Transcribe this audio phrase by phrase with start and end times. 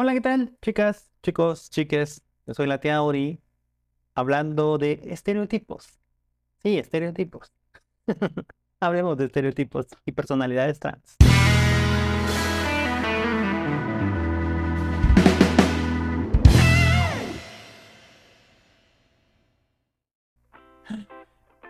[0.00, 0.56] Hola, ¿qué tal?
[0.62, 2.22] Chicas, chicos, chiques.
[2.46, 3.40] Yo soy la tía Ori,
[4.14, 5.98] hablando de estereotipos.
[6.62, 7.52] Sí, estereotipos.
[8.80, 11.16] Hablemos de estereotipos y personalidades trans.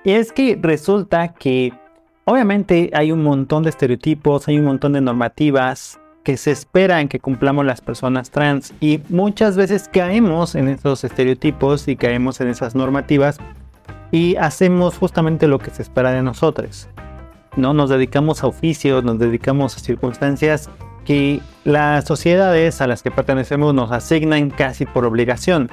[0.05, 1.73] Y es que resulta que
[2.27, 5.99] obviamente hay un montón de estereotipos, hay un montón de normativas
[6.29, 11.89] que se esperan que cumplamos las personas trans y muchas veces caemos en esos estereotipos
[11.89, 13.39] y caemos en esas normativas
[14.11, 16.87] y hacemos justamente lo que se espera de nosotros.
[17.57, 17.73] ¿no?
[17.73, 20.69] Nos dedicamos a oficios, nos dedicamos a circunstancias
[21.07, 25.71] que las sociedades a las que pertenecemos nos asignan casi por obligación.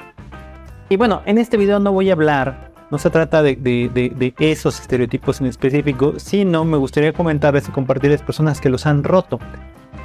[0.88, 5.40] Y bueno, en este video no voy a hablar no se trata de, esos estereotipos
[5.40, 9.38] en específico, sino me gustaría comentarles y compartirles personas que los han roto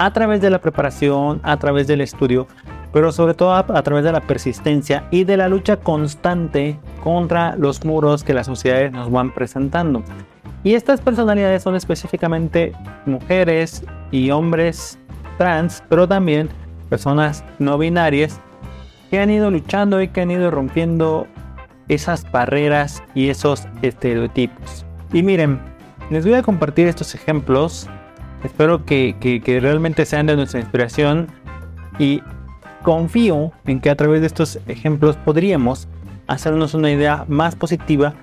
[0.04, 2.48] a través de la preparación, a través del estudio,
[2.92, 7.84] pero sobre todo a, través de la persistencia y de la lucha constante contra los
[7.84, 10.02] muros que las sociedades nos van presentando.
[10.64, 12.72] Y estas personalidades son específicamente
[13.06, 14.98] mujeres y hombres
[15.38, 16.48] trans, pero también
[16.88, 18.40] personas no binarias
[19.08, 21.28] que han ido luchando y que han ido rompiendo
[21.86, 24.84] esas barreras y esos estereotipos.
[25.12, 25.60] Y miren,
[26.10, 27.88] les voy a compartir estos ejemplos.
[28.44, 31.28] Espero que, que, realmente sean de nuestra inspiración
[31.98, 32.22] y
[32.82, 35.88] confío en que a través de estos ejemplos podríamos
[36.26, 38.14] hacernos una idea más positiva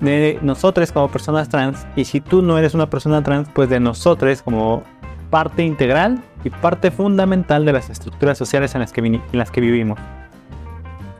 [0.00, 3.80] de nosotros como personas trans y si tú no eres una persona trans pues de
[3.80, 4.82] nosotros como
[5.28, 9.60] parte integral y parte fundamental de las estructuras sociales en las que, en las que
[9.60, 9.98] vivimos.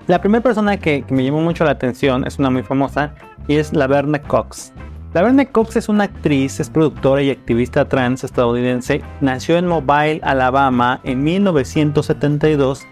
[0.07, 3.15] La primera persona que, me llamó mucho la atención es una muy famosa
[3.47, 4.73] y es la Verne Cox.
[5.13, 9.03] La Verne Cox es una actriz, es productora y activista trans estadounidense.
[9.21, 12.87] Nació en Mobile, Alabama en 1972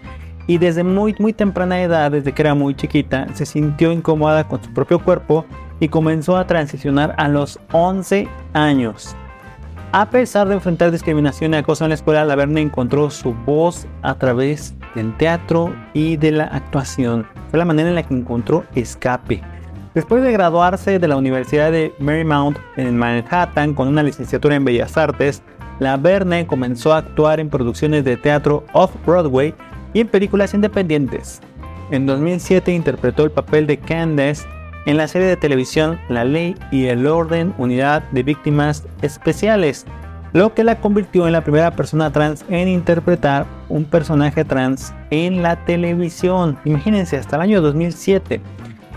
[0.45, 4.61] y desde muy, muy temprana edad, desde que era muy chiquita, se sintió incómoda con
[4.61, 5.45] su propio cuerpo
[5.79, 9.15] y comenzó a transicionar a los 11 años.
[9.93, 13.87] A pesar de enfrentar discriminación y acoso en la escuela, la Verne encontró su voz
[14.01, 17.25] a través del teatro y de la actuación.
[17.49, 19.41] Fue la manera en la que encontró escape.
[19.95, 24.95] Después de graduarse de la Universidad de Marymount en Manhattan con una licenciatura en Bellas
[24.97, 25.41] Artes,
[25.79, 29.55] la Verne comenzó a actuar en producciones de teatro off-Broadway
[29.93, 31.41] y en películas independientes.
[31.89, 34.45] En 2007 interpretó el papel de Candace
[34.85, 39.87] en la serie de televisión La Ley y el Orden Unidad de Víctimas Especiales,
[40.33, 45.41] lo que la convirtió en la primera persona trans en interpretar un personaje trans en
[45.41, 46.59] la televisión.
[46.63, 48.39] Imagínense, hasta el año 2007.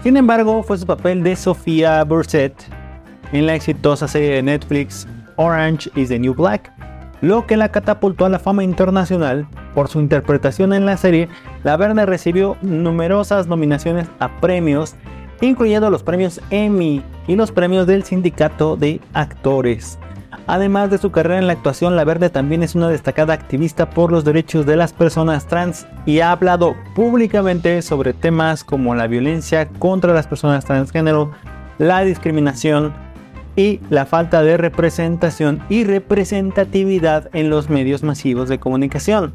[0.03, 2.55] Sin embargo, fue su papel de Sofía Burset
[3.33, 6.73] en la exitosa serie de Netflix Orange is the New Black,
[7.21, 9.47] lo que la catapultó a la fama internacional.
[9.77, 11.29] Por su interpretación en la serie,
[11.63, 14.97] la Verne recibió numerosas nominaciones a premios,
[15.41, 20.01] incluyendo los premios Emmy y los premios del Sindicato de Actores.
[20.47, 24.10] Además de su carrera en la actuación, La Verde también es una destacada activista por
[24.10, 29.69] los derechos de las personas trans y ha hablado públicamente sobre temas como la violencia
[29.69, 31.30] contra las personas transgénero,
[31.78, 32.92] la discriminación
[33.54, 39.34] y la falta de representación y representatividad en los medios masivos de comunicación.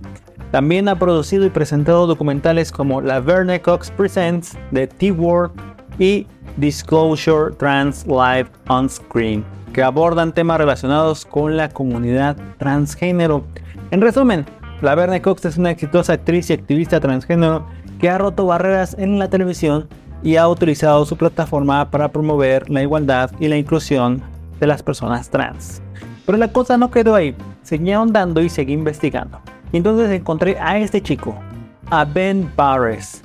[0.52, 5.52] También ha producido y presentado documentales como La Verne Cox Presents, The T-Word
[6.00, 6.26] y
[6.58, 13.46] Disclosure Trans Live on Screen que abordan temas relacionados con la comunidad transgénero.
[13.92, 14.46] En resumen,
[14.82, 17.66] la Verne Cox es una exitosa actriz y activista transgénero
[18.00, 19.88] que ha roto barreras en la televisión
[20.24, 24.22] y ha utilizado su plataforma para promover la igualdad y la inclusión
[24.60, 25.82] de las personas trans.
[26.26, 29.40] Pero la cosa no quedó ahí, seguí ahondando y seguí investigando.
[29.72, 31.36] Y entonces encontré a este chico,
[31.90, 33.22] a Ben Barres,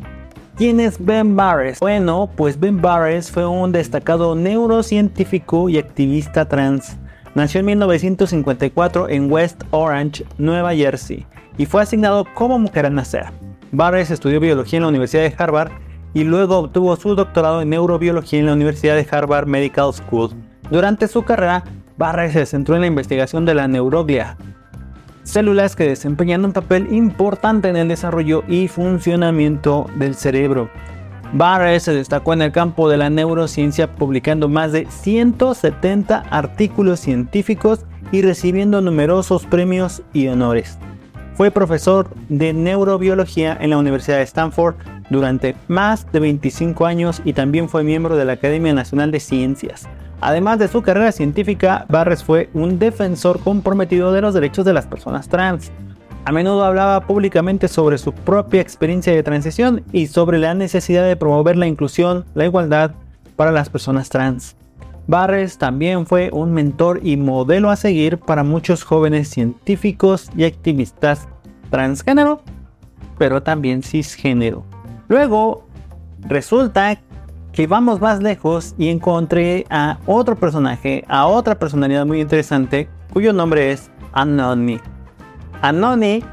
[0.55, 1.81] ¿Quién es Ben Barres?
[1.81, 6.99] Bueno, pues Ben Barres fue un destacado neurocientífico y activista trans.
[7.35, 11.27] Nació en 1954 en West Orange, Nueva Jersey,
[11.57, 13.31] y fue asignado como mujer al nacer.
[13.73, 15.73] Barres estudió biología en la Universidad de Harvard
[16.13, 20.33] y luego obtuvo su doctorado en neurobiología en la Universidad de Harvard Medical School.
[20.71, 21.65] Durante su carrera,
[21.97, 24.37] Barres se centró en la investigación de la neuroglia,
[25.23, 30.71] células que desempeñan un papel importante en el desarrollo y funcionamiento del cerebro.
[31.33, 37.87] Barre se destacó en el campo de la neurociencia publicando más de 170 artículos científicos
[38.11, 40.79] y recibiendo numerosos premios y honores.
[41.35, 44.75] Fue profesor de neurobiología en la Universidad de Stanford
[45.09, 49.89] durante más de 25 años y también fue miembro de la Academia Nacional de Ciencias.
[50.23, 54.87] Además de su carrera científica, Barres fue un defensor comprometido de los derechos de las
[54.87, 55.73] personas trans.
[56.25, 61.17] A menudo hablaba públicamente sobre su propia experiencia de transición y sobre la necesidad de
[61.17, 62.93] promover la inclusión, la igualdad
[63.35, 64.55] para las personas trans.
[65.09, 71.27] Barres también fue un mentor y modelo a seguir para muchos jóvenes científicos y activistas
[71.71, 72.43] transgénero,
[73.19, 74.63] pero también cisgénero.
[75.09, 75.67] Luego,
[76.21, 77.01] resulta
[77.53, 83.33] que vamos más lejos y encontré a otro personaje, a otra personalidad muy interesante, cuyo
[83.33, 84.81] nombre es Anony.
[85.61, 86.25] Anony,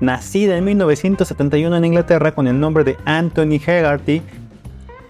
[0.00, 4.22] nacida en 1971 en Inglaterra con el nombre de Anthony Hegarty,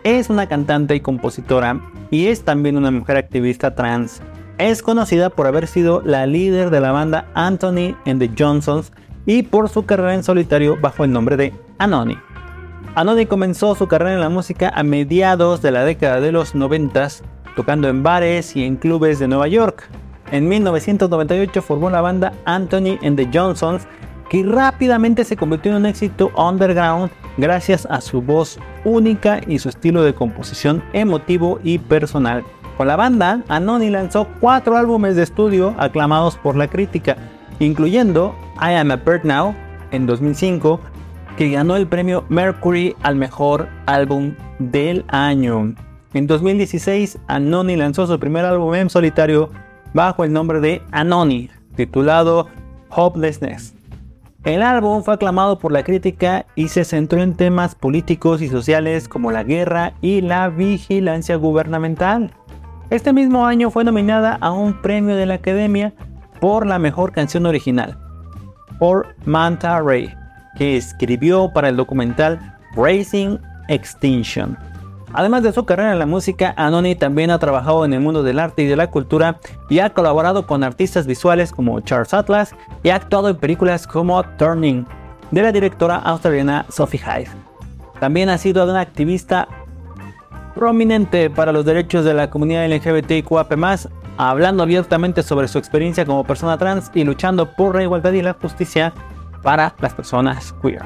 [0.04, 1.80] es una cantante y compositora
[2.10, 4.22] y es también una mujer activista trans.
[4.58, 8.92] Es conocida por haber sido la líder de la banda Anthony and the Johnsons
[9.26, 12.16] y por su carrera en solitario bajo el nombre de Anony.
[12.94, 17.08] Anony comenzó su carrera en la música a mediados de la década de los 90,
[17.56, 19.88] tocando en bares y en clubes de Nueva York.
[20.31, 23.87] En 1998 formó la banda Anthony and the Johnsons,
[24.29, 29.69] que rápidamente se convirtió en un éxito underground gracias a su voz única y su
[29.69, 32.44] estilo de composición emotivo y personal.
[32.76, 37.17] Con la banda, Anony lanzó cuatro álbumes de estudio aclamados por la crítica,
[37.58, 39.55] incluyendo I Am a Bird Now
[39.90, 40.81] en 2005,
[41.37, 45.75] que ganó el premio Mercury al mejor álbum del año.
[46.14, 49.50] En 2016, Anony lanzó su primer álbum en solitario
[49.94, 52.49] bajo el nombre de Anony, titulado
[52.90, 53.75] Hopelessness.
[54.44, 59.08] El álbum fue aclamado por la crítica y se centró en temas políticos y sociales
[59.08, 62.32] como la guerra y la vigilancia gubernamental.
[62.90, 65.94] Este mismo año fue nominada a un premio de la Academia
[66.40, 67.96] por la mejor canción original,
[68.81, 70.12] por Manta Ray,
[70.56, 72.38] que escribió para el documental
[72.75, 73.38] Racing
[73.69, 74.56] Extinction.
[75.14, 78.38] Además de su carrera en la música, Anoni también ha trabajado en el mundo del
[78.38, 79.38] arte y de la cultura
[79.69, 84.22] y ha colaborado con artistas visuales como Charles Atlas y ha actuado en películas como
[84.38, 84.87] Turning
[85.31, 87.31] de la directora australiana Sophie Hyde.
[88.00, 89.49] También ha sido una activista
[90.54, 93.52] prominente para los derechos de la comunidad LGBTIQAP+,
[94.16, 98.34] hablando abiertamente sobre su experiencia como persona trans y luchando por la igualdad y la
[98.34, 98.93] justicia
[99.42, 100.82] para las personas queer.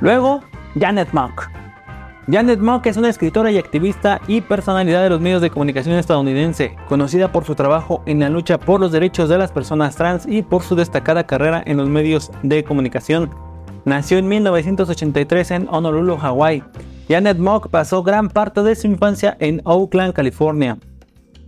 [0.00, 0.40] Luego,
[0.78, 1.48] Janet Mock
[2.28, 6.74] Janet Mock es una escritora y activista y personalidad de los medios de comunicación estadounidense,
[6.88, 10.42] conocida por su trabajo en la lucha por los derechos de las personas trans y
[10.42, 13.30] por su destacada carrera en los medios de comunicación.
[13.84, 16.64] Nació en 1983 en Honolulu, Hawái.
[17.08, 20.78] Janet Mock pasó gran parte de su infancia en Oakland, California.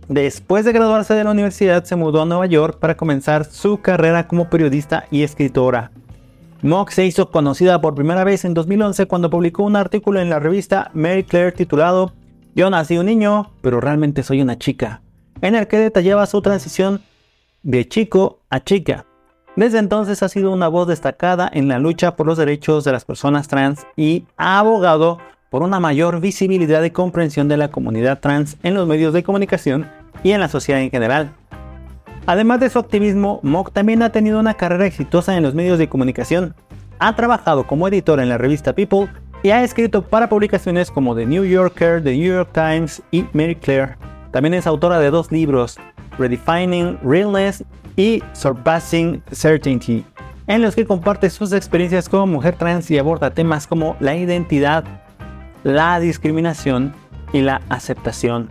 [0.09, 4.27] Después de graduarse de la universidad se mudó a Nueva York para comenzar su carrera
[4.27, 5.91] como periodista y escritora.
[6.63, 10.39] Mock se hizo conocida por primera vez en 2011 cuando publicó un artículo en la
[10.39, 12.13] revista Mary Claire titulado
[12.55, 15.03] Yo nací un niño, pero realmente soy una chica,
[15.41, 17.03] en el que detallaba su transición
[17.61, 19.05] de chico a chica.
[19.55, 23.05] Desde entonces ha sido una voz destacada en la lucha por los derechos de las
[23.05, 25.19] personas trans y ha abogado
[25.51, 29.98] por una mayor visibilidad y comprensión de la comunidad trans en los medios de comunicación
[30.23, 31.31] y en la sociedad en general.
[32.25, 35.89] Además de su activismo, Mock también ha tenido una carrera exitosa en los medios de
[35.89, 36.53] comunicación.
[36.99, 39.09] Ha trabajado como editor en la revista People
[39.41, 43.55] y ha escrito para publicaciones como The New Yorker, The New York Times y Mary
[43.55, 43.95] Claire.
[44.31, 45.77] También es autora de dos libros,
[46.17, 47.63] Redefining Realness
[47.95, 50.05] y Surpassing Certainty,
[50.47, 54.83] en los que comparte sus experiencias como mujer trans y aborda temas como la identidad,
[55.63, 56.93] la discriminación
[57.33, 58.49] y la aceptación.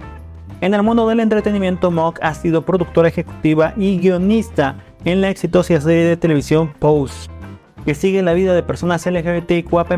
[0.61, 4.75] En el mundo del entretenimiento, Mock ha sido productora ejecutiva y guionista
[5.05, 7.31] en la exitosa serie de televisión Pose,
[7.85, 9.93] que sigue la vida de personas LGBTQAP+,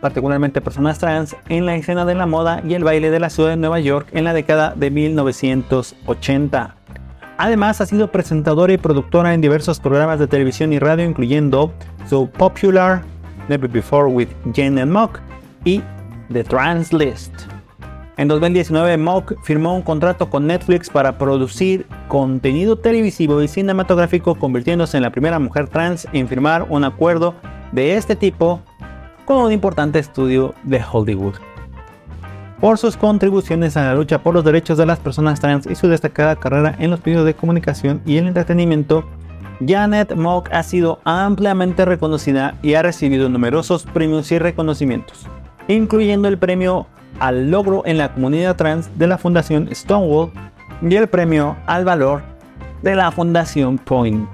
[0.00, 3.50] particularmente personas trans, en la escena de la moda y el baile de la ciudad
[3.50, 6.76] de Nueva York en la década de 1980.
[7.36, 11.74] Además, ha sido presentadora y productora en diversos programas de televisión y radio, incluyendo
[12.08, 13.02] So Popular,
[13.48, 15.18] Never Before with Jen and Mock
[15.64, 15.82] y
[16.32, 17.53] The Trans List.
[18.16, 24.96] En 2019, Mock firmó un contrato con Netflix para producir contenido televisivo y cinematográfico, convirtiéndose
[24.96, 27.34] en la primera mujer trans en firmar un acuerdo
[27.72, 28.62] de este tipo
[29.24, 31.34] con un importante estudio de Hollywood.
[32.60, 35.88] Por sus contribuciones a la lucha por los derechos de las personas trans y su
[35.88, 39.04] destacada carrera en los medios de comunicación y el entretenimiento,
[39.66, 45.26] Janet Mock ha sido ampliamente reconocida y ha recibido numerosos premios y reconocimientos,
[45.66, 46.86] incluyendo el premio
[47.20, 50.30] al logro en la comunidad trans de la Fundación Stonewall
[50.82, 52.22] y el premio al valor
[52.82, 54.28] de la Fundación Point.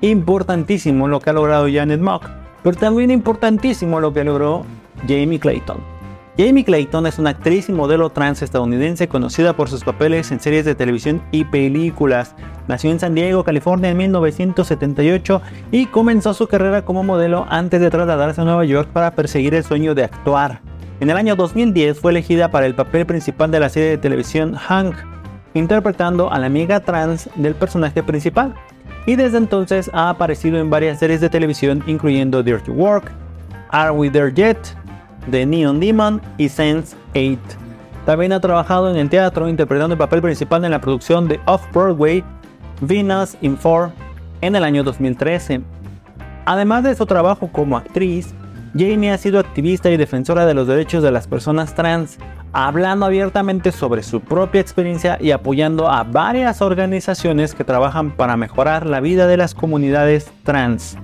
[0.00, 2.28] Importantísimo lo que ha logrado Janet Mock,
[2.62, 4.64] pero también importantísimo lo que logró
[5.08, 5.94] Jamie Clayton.
[6.36, 10.64] Jamie Clayton es una actriz y modelo trans estadounidense conocida por sus papeles en series
[10.64, 12.34] de televisión y películas.
[12.66, 17.88] Nació en San Diego, California en 1978 y comenzó su carrera como modelo antes de
[17.88, 20.60] trasladarse a Nueva York para perseguir el sueño de actuar.
[21.00, 24.54] En el año 2010 fue elegida para el papel principal de la serie de televisión
[24.54, 24.94] Hank,
[25.52, 28.54] interpretando a la amiga trans del personaje principal.
[29.06, 33.10] Y desde entonces ha aparecido en varias series de televisión incluyendo Dirty Work,
[33.70, 34.58] Are We There Yet?,
[35.30, 37.38] The Neon Demon y Sense 8.
[38.06, 42.22] También ha trabajado en el teatro interpretando el papel principal en la producción de Off-Broadway
[42.80, 43.90] Venus in Four
[44.42, 45.62] en el año 2013.
[46.44, 48.34] Además de su trabajo como actriz,
[48.76, 52.18] Jamie ha sido activista y defensora de los derechos de las personas trans,
[52.52, 58.84] hablando abiertamente sobre su propia experiencia y apoyando a varias organizaciones que trabajan para mejorar
[58.84, 60.98] la vida de las comunidades trans.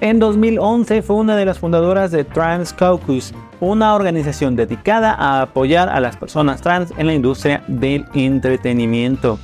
[0.00, 5.88] En 2011 fue una de las fundadoras de Trans Caucus, una organización dedicada a apoyar
[5.88, 9.38] a las personas trans en la industria del entretenimiento.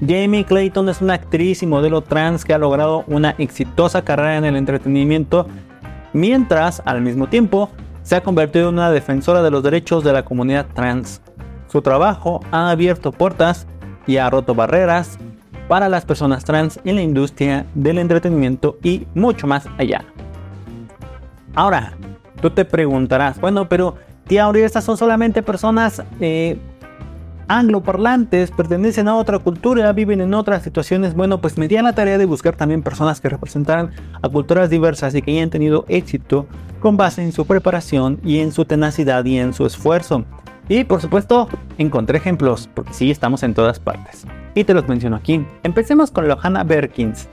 [0.00, 4.44] Jamie Clayton es una actriz y modelo trans que ha logrado una exitosa carrera en
[4.44, 5.46] el entretenimiento,
[6.12, 7.70] mientras al mismo tiempo
[8.02, 11.20] se ha convertido en una defensora de los derechos de la comunidad trans.
[11.68, 13.66] Su trabajo ha abierto puertas
[14.06, 15.18] y ha roto barreras
[15.68, 20.04] para las personas trans en la industria del entretenimiento y mucho más allá.
[21.54, 21.92] Ahora,
[22.40, 23.94] tú te preguntarás, bueno, pero
[24.26, 26.58] tía Auri, estas son solamente personas eh,
[27.50, 31.14] angloparlantes, pertenecen a otra cultura, viven en otras situaciones.
[31.14, 33.90] Bueno, pues me di a la tarea de buscar también personas que representaran
[34.22, 36.46] a culturas diversas y que hayan tenido éxito
[36.78, 40.24] con base en su preparación y en su tenacidad y en su esfuerzo.
[40.68, 45.16] Y por supuesto, encontré ejemplos, porque sí estamos en todas partes y te los menciono
[45.16, 45.44] aquí.
[45.62, 47.28] Empecemos con Johanna Berkins.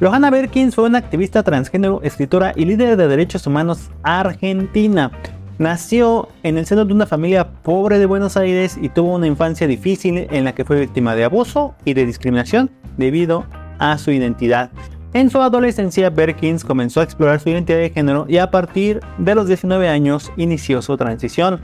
[0.00, 5.10] Johanna Berkins fue una activista transgénero, escritora y líder de derechos humanos argentina.
[5.58, 9.66] Nació en el seno de una familia pobre de Buenos Aires y tuvo una infancia
[9.66, 13.44] difícil en la que fue víctima de abuso y de discriminación debido
[13.80, 14.70] a su identidad.
[15.14, 19.34] En su adolescencia, Berkins comenzó a explorar su identidad de género y a partir de
[19.34, 21.60] los 19 años inició su transición.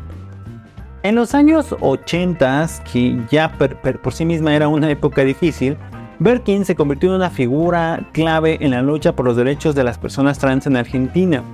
[1.05, 5.77] En los años 80, que ya por sí misma era una época difícil,
[6.19, 9.99] Berkin se convirtió en una figura clave en la lucha por los derechos de las
[9.99, 11.45] personas trans en Argentina.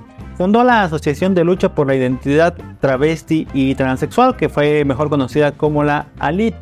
[0.41, 5.51] Fundó la Asociación de Lucha por la Identidad Travesti y Transexual, que fue mejor conocida
[5.51, 6.55] como la ALIT,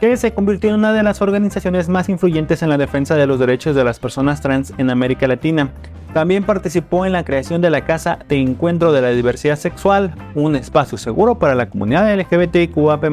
[0.00, 3.40] que se convirtió en una de las organizaciones más influyentes en la defensa de los
[3.40, 5.72] derechos de las personas trans en América Latina.
[6.14, 10.54] También participó en la creación de la Casa de Encuentro de la Diversidad Sexual, un
[10.54, 13.04] espacio seguro para la comunidad LGBTQAP+.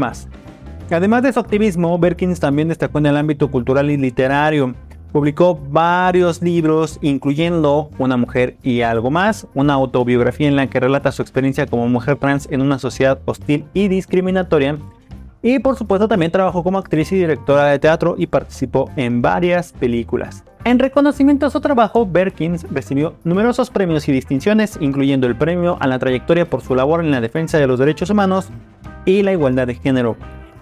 [0.92, 4.76] Además de su activismo, Berkins también destacó en el ámbito cultural y literario.
[5.12, 11.12] Publicó varios libros, incluyendo Una mujer y algo más, una autobiografía en la que relata
[11.12, 14.78] su experiencia como mujer trans en una sociedad hostil y discriminatoria,
[15.42, 19.72] y por supuesto también trabajó como actriz y directora de teatro y participó en varias
[19.74, 20.44] películas.
[20.66, 25.88] En reconocimiento a su trabajo, Berkins recibió numerosos premios y distinciones, incluyendo el premio a
[25.88, 28.50] la trayectoria por su labor en la defensa de los derechos humanos
[29.06, 30.18] y la igualdad de género.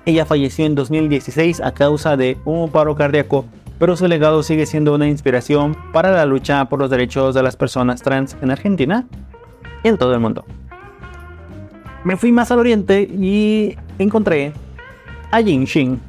[0.06, 3.46] Ella falleció en 2016 a causa de un paro cardíaco,
[3.80, 7.56] pero su legado sigue siendo una inspiración para la lucha por los derechos de las
[7.56, 9.06] personas trans en Argentina
[9.84, 10.46] y en todo el mundo.
[12.04, 14.54] Me fui más al oriente y encontré
[15.32, 16.00] a Jin Xin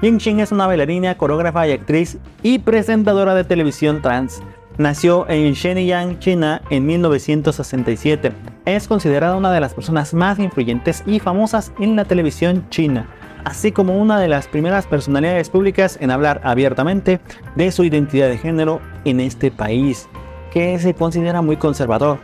[0.00, 4.42] es una bailarina, coreógrafa y actriz y presentadora de televisión trans.
[4.76, 8.32] Nació en Shenyang, China, en 1967.
[8.66, 13.08] Es considerada una de las personas más influyentes y famosas en la televisión china,
[13.46, 17.20] así como una de las primeras personalidades públicas en hablar abiertamente
[17.54, 20.08] de su identidad de género en este país,
[20.52, 22.18] que se considera muy conservador.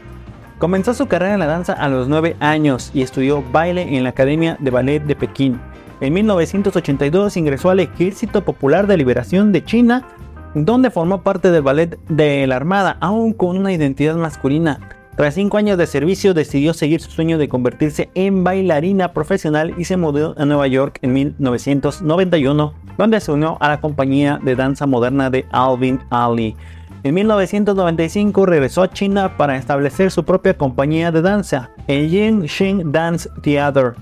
[0.58, 4.10] Comenzó su carrera en la danza a los 9 años y estudió baile en la
[4.10, 5.60] Academia de Ballet de Pekín.
[6.00, 10.08] En 1982 ingresó al Ejército Popular de Liberación de China,
[10.56, 14.80] donde formó parte del ballet de la Armada, aún con una identidad masculina.
[15.16, 19.84] Tras cinco años de servicio decidió seguir su sueño de convertirse en bailarina profesional y
[19.84, 24.86] se mudó a Nueva York en 1991, donde se unió a la compañía de danza
[24.86, 26.56] moderna de Alvin Ali.
[27.04, 32.46] En 1995 regresó a China para establecer su propia compañía de danza, el Yin
[32.90, 33.94] Dance Theater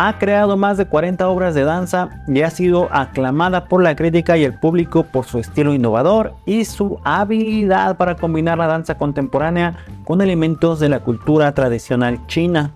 [0.00, 4.36] ha creado más de 40 obras de danza y ha sido aclamada por la crítica
[4.36, 9.76] y el público por su estilo innovador y su habilidad para combinar la danza contemporánea
[10.04, 12.70] con elementos de la cultura tradicional china.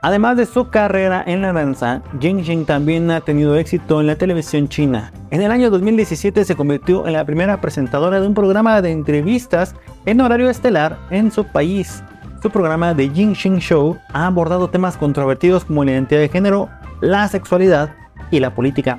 [0.00, 4.16] Además de su carrera en la danza, Jing Jing también ha tenido éxito en la
[4.16, 5.12] televisión china.
[5.30, 9.74] En el año 2017 se convirtió en la primera presentadora de un programa de entrevistas
[10.06, 12.02] en horario estelar en su país.
[12.42, 16.68] Su programa The Jin Shin Show ha abordado temas controvertidos como la identidad de género,
[17.00, 17.94] la sexualidad
[18.30, 18.98] y la política.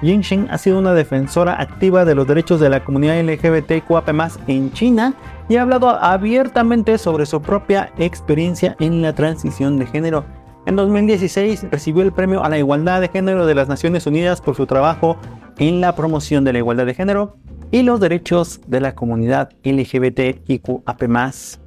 [0.00, 4.08] Jin Shin ha sido una defensora activa de los derechos de la comunidad LGBTQAP+
[4.48, 5.14] en China
[5.48, 10.24] y ha hablado abiertamente sobre su propia experiencia en la transición de género.
[10.66, 14.56] En 2016 recibió el premio a la igualdad de género de las Naciones Unidas por
[14.56, 15.16] su trabajo
[15.58, 17.36] en la promoción de la igualdad de género
[17.70, 21.61] y los derechos de la comunidad LGBTIQAP+.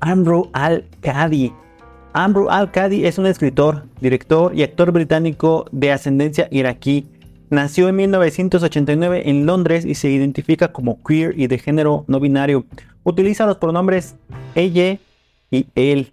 [0.00, 1.52] Amru Al-Qadi.
[2.14, 7.06] Amru Al-Qadi es un escritor, director y actor británico de ascendencia iraquí.
[7.50, 12.64] Nació en 1989 en Londres y se identifica como queer y de género no binario.
[13.04, 14.16] Utiliza los pronombres
[14.54, 14.98] ella
[15.50, 16.12] y él.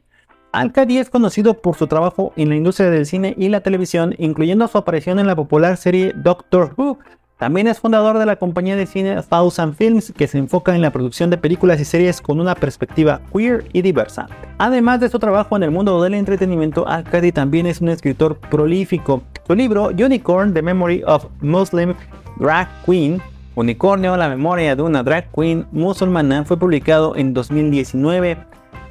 [0.52, 4.68] Al-Qadi es conocido por su trabajo en la industria del cine y la televisión, incluyendo
[4.68, 6.98] su aparición en la popular serie Doctor Who,
[7.38, 10.90] también es fundador de la compañía de cine Thousand Films, que se enfoca en la
[10.90, 14.28] producción de películas y series con una perspectiva queer y diversa.
[14.58, 19.22] Además de su trabajo en el mundo del entretenimiento, Al-Qadi también es un escritor prolífico.
[19.46, 21.94] Su libro Unicorn, The Memory of Muslim
[22.40, 23.22] Drag Queen,
[23.58, 28.38] Unicornio, la memoria de una drag queen musulmana, fue publicado en 2019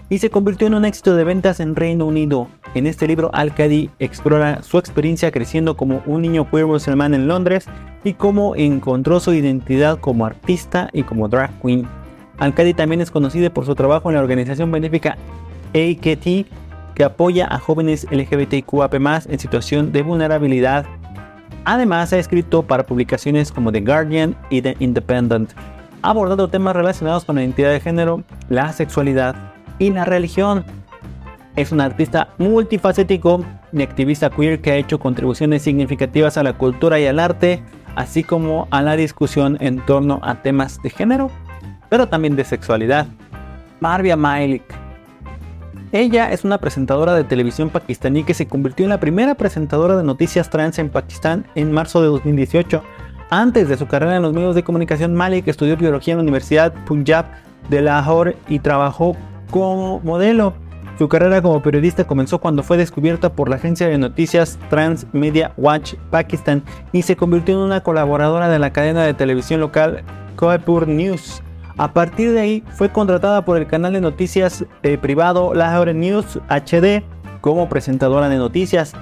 [0.09, 2.49] y se convirtió en un éxito de ventas en Reino Unido.
[2.75, 7.67] En este libro, Al-Qadi explora su experiencia creciendo como un niño queer musulmán en Londres
[8.05, 11.87] y cómo encontró su identidad como artista y como drag queen.
[12.39, 15.17] Al-Qadi también es conocido por su trabajo en la organización benéfica
[15.71, 16.47] AKT,
[16.95, 20.87] que apoya a jóvenes LGBTQAP+ en situación de vulnerabilidad.
[21.65, 25.51] Además, ha escrito para publicaciones como The Guardian y The Independent,
[26.03, 29.35] ha abordado temas relacionados con la identidad de género, la sexualidad,
[29.79, 30.65] y la religión.
[31.57, 37.01] Es un artista multifacético y activista queer que ha hecho contribuciones significativas a la cultura
[37.01, 37.63] y al arte,
[37.95, 41.31] así como a la discusión en torno a temas de género,
[41.89, 43.07] pero también de sexualidad.
[43.81, 44.63] Marvia Malik.
[45.93, 50.03] Ella es una presentadora de televisión pakistaní que se convirtió en la primera presentadora de
[50.03, 52.83] noticias trans en Pakistán en marzo de 2018.
[53.31, 56.75] Antes de su carrera en los medios de comunicación, Malik estudió biología en la Universidad
[56.85, 57.27] Punjab
[57.71, 59.17] de Lahore y trabajó
[59.51, 60.55] como modelo.
[60.99, 65.53] Su carrera como periodista comenzó cuando fue descubierta por la agencia de noticias Trans Media
[65.59, 70.03] Watch Pakistan y se convirtió en una colaboradora de la cadena de televisión local
[70.37, 71.43] Koipur News.
[71.77, 76.39] A partir de ahí fue contratada por el canal de noticias eh, privado Lahore News
[76.49, 77.05] HD
[77.43, 78.95] como presentadora de noticias.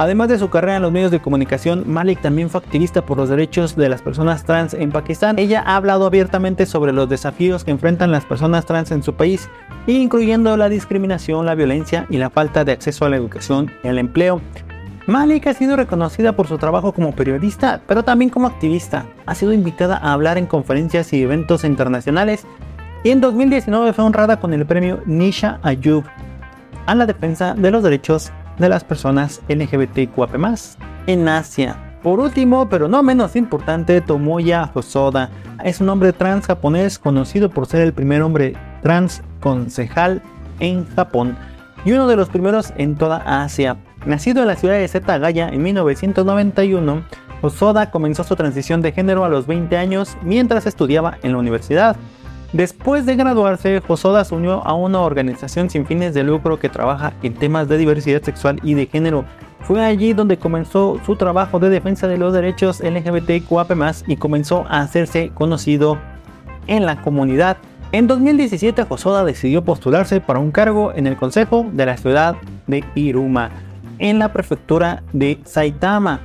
[0.00, 3.28] Además de su carrera en los medios de comunicación, Malik también fue activista por los
[3.28, 5.38] derechos de las personas trans en Pakistán.
[5.38, 9.50] Ella ha hablado abiertamente sobre los desafíos que enfrentan las personas trans en su país,
[9.86, 13.98] incluyendo la discriminación, la violencia y la falta de acceso a la educación y al
[13.98, 14.40] empleo.
[15.06, 19.04] Malik ha sido reconocida por su trabajo como periodista, pero también como activista.
[19.26, 22.46] Ha sido invitada a hablar en conferencias y eventos internacionales
[23.04, 26.04] y en 2019 fue honrada con el premio Nisha Ayub
[26.86, 30.34] a la defensa de los derechos de las personas LGBTQAP+,
[31.06, 31.76] en Asia.
[32.02, 35.30] Por último, pero no menos importante, Tomoya Hosoda
[35.64, 40.22] es un hombre trans japonés conocido por ser el primer hombre trans concejal
[40.60, 41.36] en Japón
[41.84, 43.76] y uno de los primeros en toda Asia.
[44.06, 47.04] Nacido en la ciudad de Setagaya en 1991,
[47.42, 51.96] Hosoda comenzó su transición de género a los 20 años mientras estudiaba en la universidad.
[52.52, 57.12] Después de graduarse, Josoda se unió a una organización sin fines de lucro que trabaja
[57.22, 59.24] en temas de diversidad sexual y de género.
[59.60, 63.70] Fue allí donde comenzó su trabajo de defensa de los derechos LGBTQAP+,
[64.08, 65.96] y comenzó a hacerse conocido
[66.66, 67.56] en la comunidad.
[67.92, 72.34] En 2017, Josoda decidió postularse para un cargo en el consejo de la ciudad
[72.66, 73.50] de Iruma,
[74.00, 76.20] en la prefectura de Saitama.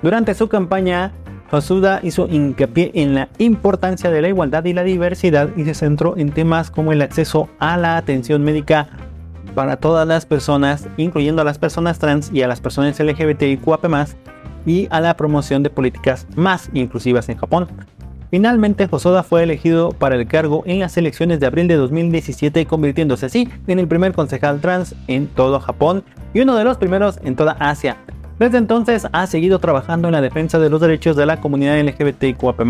[0.00, 1.12] Durante su campaña,
[1.50, 6.16] Hosuda hizo hincapié en la importancia de la igualdad y la diversidad y se centró
[6.16, 8.88] en temas como el acceso a la atención médica
[9.54, 13.86] para todas las personas, incluyendo a las personas trans y a las personas LGBTIQAP+,
[14.66, 17.68] y a la promoción de políticas más inclusivas en Japón.
[18.30, 23.26] Finalmente, Hosoda fue elegido para el cargo en las elecciones de abril de 2017, convirtiéndose
[23.26, 26.02] así en el primer concejal trans en todo Japón
[26.34, 27.96] y uno de los primeros en toda Asia.
[28.38, 32.60] Desde entonces ha seguido trabajando en la defensa de los derechos de la comunidad LGBTIQAP+,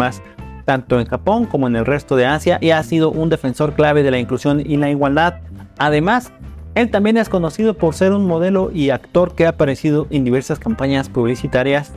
[0.65, 4.03] tanto en Japón como en el resto de Asia y ha sido un defensor clave
[4.03, 5.41] de la inclusión y la igualdad.
[5.79, 6.33] Además,
[6.77, 10.59] él también es conocido por ser un modelo y actor que ha aparecido en diversas
[10.59, 11.91] campañas publicitarias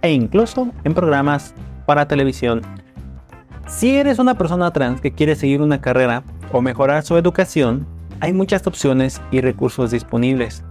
[0.00, 1.54] e incluso en programas
[1.86, 2.62] para televisión.
[3.66, 7.86] Si eres una persona trans que quiere seguir una carrera o mejorar su educación,
[8.20, 10.64] hay muchas opciones y recursos disponibles.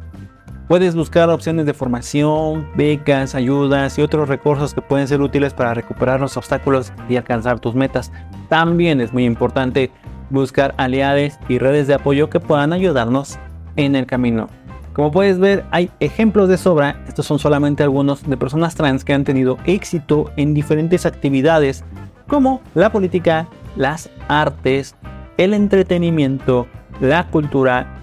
[0.72, 5.74] Puedes buscar opciones de formación, becas, ayudas y otros recursos que pueden ser útiles para
[5.74, 8.10] recuperar los obstáculos y alcanzar tus metas.
[8.48, 9.92] También es muy importante
[10.30, 13.38] buscar aliados y redes de apoyo que puedan ayudarnos
[13.76, 14.48] en el camino.
[14.94, 17.04] Como puedes ver, hay ejemplos de sobra.
[17.06, 21.84] Estos son solamente algunos de personas trans que han tenido éxito en diferentes actividades
[22.30, 24.96] como la política, las artes,
[25.36, 26.66] el entretenimiento,
[27.02, 28.01] la cultura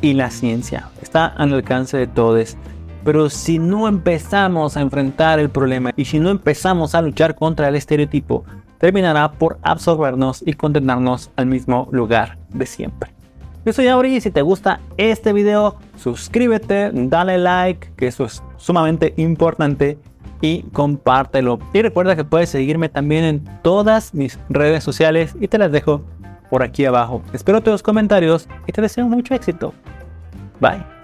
[0.00, 0.88] y la ciencia.
[1.02, 2.56] Está al alcance de todos.
[3.04, 7.68] Pero si no empezamos a enfrentar el problema y si no empezamos a luchar contra
[7.68, 8.44] el estereotipo,
[8.78, 13.12] terminará por absorbernos y condenarnos al mismo lugar de siempre.
[13.64, 18.42] Yo soy Auri y si te gusta este video, suscríbete, dale like, que eso es
[18.56, 19.98] sumamente importante,
[20.40, 21.58] y compártelo.
[21.72, 26.02] Y recuerda que puedes seguirme también en todas mis redes sociales y te las dejo
[26.50, 27.22] por aquí abajo.
[27.32, 29.72] Espero tus comentarios y te deseo mucho éxito.
[30.60, 30.99] Bye.